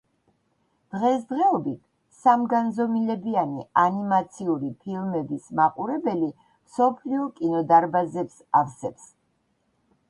[0.93, 1.81] დღესდღეობით,
[2.21, 9.09] სამგანზომილებიანი ანიმაციური ფილმების მაყურებელი მსოფლიო კინოდარბაზებს ავსებს.